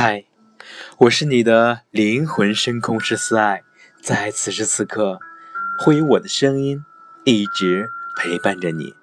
[0.00, 0.26] 嗨，
[0.98, 3.64] 我是你的灵魂深空师思爱，
[4.00, 5.18] 在此时此刻，
[5.80, 6.84] 会以我的声音
[7.24, 8.94] 一直陪伴着你。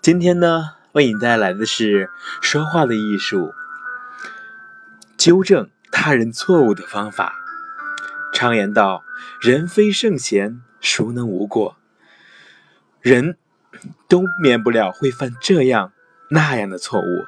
[0.00, 2.08] 今天呢，为你带来的是
[2.40, 3.52] 说话的艺术，
[5.18, 7.34] 纠正他人错误的方法。
[8.32, 9.04] 常言道
[9.42, 11.76] ：“人非圣贤，孰能无过？”
[13.02, 13.36] 人
[14.08, 15.92] 都免不了会犯这样
[16.30, 17.26] 那样的错误。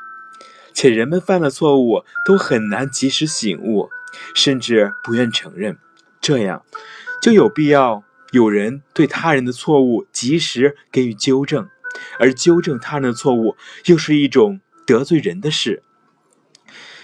[0.74, 3.90] 且人们犯了错误都很难及时醒悟，
[4.34, 5.78] 甚至不愿承认，
[6.20, 6.64] 这样
[7.22, 11.68] 就有必要有人对他人的错误及时给予纠正，
[12.18, 15.82] 而纠正他人的错误又是一种得罪人的事。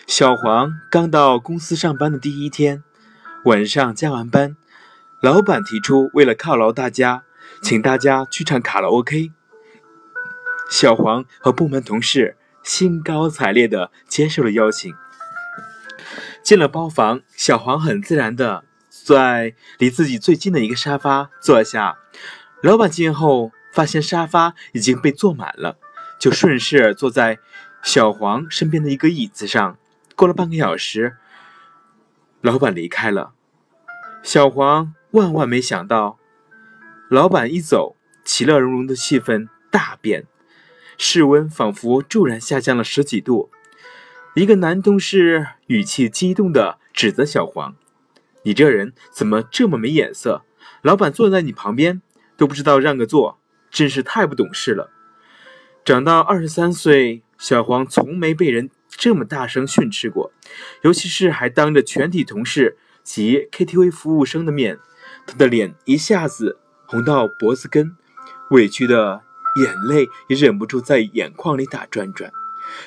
[0.06, 2.82] 小黄刚到公司上班的第一天，
[3.44, 4.56] 晚上加完班，
[5.20, 7.24] 老板提出为了犒劳大家，
[7.62, 9.30] 请大家去唱卡拉 OK。
[10.70, 12.36] 小黄和部门同事。
[12.68, 14.94] 兴高采烈地接受了邀请。
[16.42, 21.96] 进了包房，小黄很自然地在离自己最近的一个沙发坐下。
[22.62, 25.78] 老板进后发现沙发已经被坐满了，
[26.20, 27.38] 就顺势坐在
[27.82, 29.78] 小黄身边的一个椅子上。
[30.14, 31.16] 过了半个小时，
[32.42, 33.32] 老板离开了。
[34.22, 36.18] 小黄万万没想到，
[37.08, 40.26] 老板一走，其乐融融的气氛大变。
[40.98, 43.50] 室温仿佛骤然下降了十几度。
[44.34, 47.76] 一个男同事语气激动地指责小黄
[48.44, 50.42] ：“你这人怎么这么没眼色？
[50.82, 52.02] 老板坐在你旁边
[52.36, 53.38] 都不知道让个座，
[53.70, 54.90] 真是太不懂事了。”
[55.84, 60.32] 长到二十三岁，小黄从没被人这么大声训斥过，
[60.82, 64.78] 尤其是还当着全体同事及 KTV 服务生的面，
[65.26, 67.96] 他的脸一下子红到脖子根，
[68.50, 69.27] 委屈的。
[69.60, 72.30] 眼泪也忍不住在眼眶里打转转，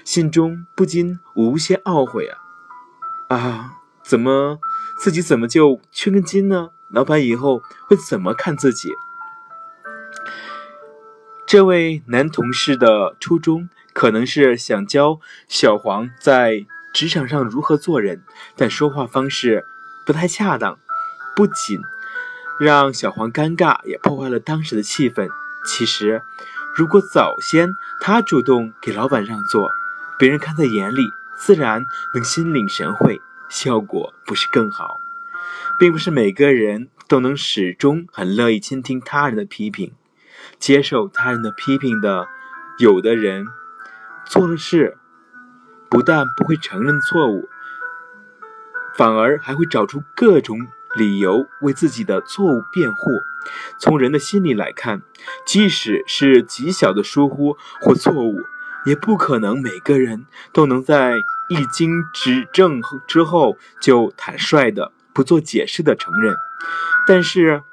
[0.06, 2.38] 心中不禁无限懊悔啊！
[3.36, 4.60] 啊，怎么
[5.00, 6.70] 自己怎么就缺根筋呢？
[6.90, 8.90] 老板以后会怎么看自己？
[11.48, 18.24] 这位男同事的初衷可能是想教小黄在职场上如何做人，
[18.56, 19.66] 但说话方式
[20.06, 20.78] 不太恰当，
[21.36, 21.80] 不仅
[22.60, 25.28] 让小黄尴尬，也破坏了当时的气氛。
[25.66, 26.22] 其实。
[26.76, 29.70] 如果早先他主动给老板让座，
[30.18, 34.98] 别人看在眼里，自然能心领神会，效果不是更好？
[35.78, 39.94] 并不是每个人都能始终很乐意倾听他人的批评，
[40.60, 42.28] 接受他人的批评的。
[42.80, 43.46] 有的人
[44.26, 44.98] 做了事，
[45.88, 47.48] 不但不会承认错误，
[48.96, 50.58] 反而还会找出各种。
[50.96, 53.24] 理由为自己的错误辩护。
[53.80, 55.02] 从人的心理来看，
[55.46, 58.42] 即使是极小的疏忽或错误，
[58.86, 61.18] 也不可能每个人都能在
[61.50, 66.36] 一经指正之后就坦率的、不做解释的承认。
[67.08, 67.64] 但是，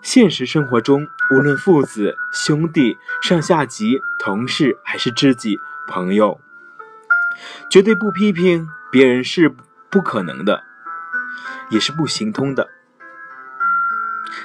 [0.00, 5.58] 现实生活中，无论父子、兄弟、上下级、同事还是知己、
[5.88, 6.40] 朋友，
[7.68, 9.52] 绝对不批评别人是
[9.90, 10.62] 不可能的。
[11.70, 12.68] 也是不行通的。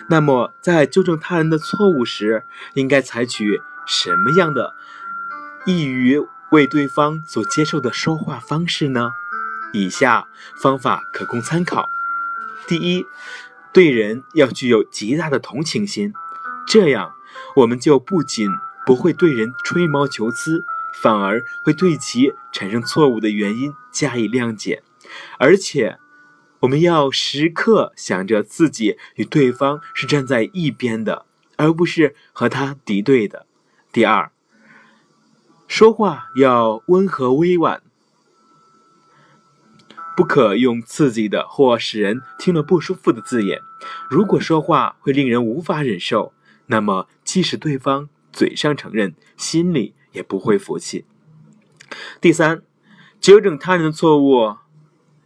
[0.08, 4.76] 那么，在纠正他人的错误时，应该采取什么样的
[5.66, 6.22] 易于
[6.52, 9.12] 为对方所接受的说话方式呢？
[9.74, 10.28] 以下
[10.62, 11.90] 方法可供参考：
[12.68, 13.06] 第一，
[13.72, 16.14] 对人要具有极大的同情心，
[16.68, 17.14] 这样
[17.58, 18.50] 我们就不仅
[18.86, 20.66] 不会对人吹毛求疵，
[21.02, 24.84] 反而会对其产生错误的原因加以谅解，
[25.38, 26.00] 而且。
[26.64, 31.26] 我们要时刻想着自己与对方是站在一边的，
[31.58, 33.46] 而不是和他敌对的。
[33.92, 34.32] 第二，
[35.68, 37.84] 说话要温和委婉，
[40.16, 43.60] 不可用刺激的或使人听了不舒服的字眼。
[44.10, 46.32] 如果说话会令人无法忍受，
[46.68, 51.04] 那么即使对方嘴上承认，心里也不会服气。
[52.22, 52.62] 第三，
[53.20, 54.63] 纠正他人的错误。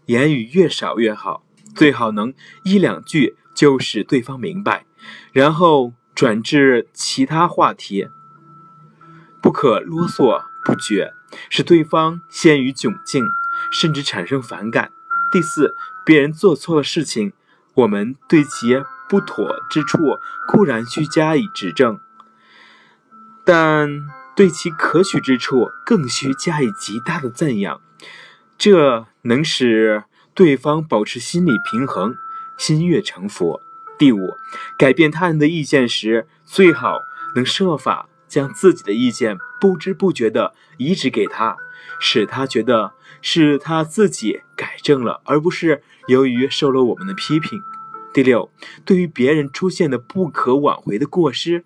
[0.08, 1.44] 言语越少越好，
[1.76, 2.34] 最好能
[2.64, 4.86] 一两句就使对方明白，
[5.32, 8.08] 然后转至其他话题，
[9.42, 11.14] 不可啰嗦不绝，
[11.50, 13.26] 使对方陷于窘境，
[13.72, 14.92] 甚至产生反感。
[15.32, 15.76] 第四，
[16.06, 17.34] 别人做错了事情，
[17.74, 20.00] 我们对其不妥之处
[20.48, 22.00] 固然需加以指正，
[23.44, 23.90] 但
[24.38, 27.82] 对其可取之处更需加以极大的赞扬。
[28.58, 32.16] 这能使对方保持心理平衡，
[32.58, 33.60] 心悦诚服。
[34.00, 34.34] 第五，
[34.78, 37.00] 改变他人的意见时，最好
[37.36, 41.56] 能设法将自己的意见不知不觉地移植给他，
[42.00, 47.62] 使他觉得是他自己改正了，而不是由于受了我们的批评。
[48.14, 48.52] 第六，
[48.84, 51.64] 对于别人出现的不可挽回的过失，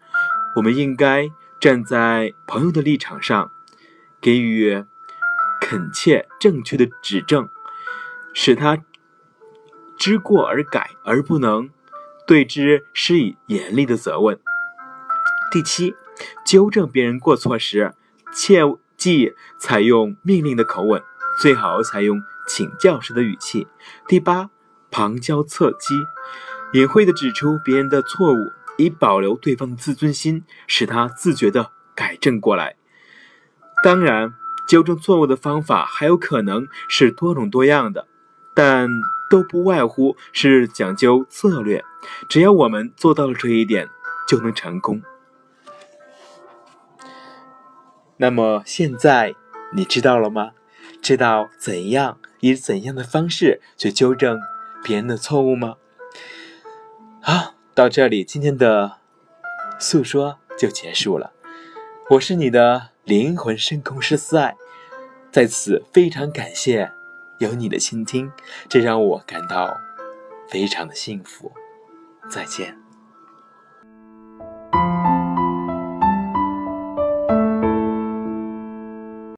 [0.57, 1.29] 我们应该
[1.59, 3.51] 站在朋友的立场上，
[4.19, 4.83] 给予
[5.71, 7.47] 恳切正确的指正，
[8.33, 8.77] 使他
[9.97, 11.69] 知过而改，而不能
[12.27, 14.37] 对之施以严厉的责问。
[15.49, 15.95] 第七。
[16.45, 17.93] 纠正别人过错时，
[18.31, 18.59] 切
[18.95, 21.01] 忌采用命令的口吻，
[21.39, 23.65] 最好采用请教时的语气。
[24.07, 24.51] 第八，
[24.91, 25.95] 旁敲侧击，
[26.73, 32.75] 隐晦地指出别人的错误，以保留对方的自尊心，使他自觉地改正过来。
[33.83, 34.35] 当然，
[34.67, 38.07] 纠正错误的方法还有可能是多种多样的，
[38.53, 38.89] 但
[39.29, 41.83] 都不外乎是讲究策略。
[42.29, 43.89] 只要我们做到了这一点，
[44.27, 45.01] 就能成功。
[48.17, 49.35] 那么现在
[49.73, 50.51] 你知道了吗？
[51.01, 54.39] 知道怎样以怎样的方式去纠正
[54.83, 55.77] 别人的错误吗？
[57.21, 58.97] 好，到这里今天的
[59.79, 61.33] 诉说就结束了。
[62.11, 64.53] 我是你的灵魂深空师思爱，
[65.31, 66.91] 在此非常感谢
[67.37, 68.29] 有你的倾听，
[68.67, 69.79] 这让我感到
[70.49, 71.53] 非常的幸福。
[72.29, 72.80] 再见。